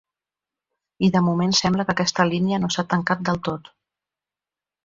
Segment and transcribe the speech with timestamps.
[1.07, 3.71] I de moment sembla que aquesta línia no s’ha tancat del tot.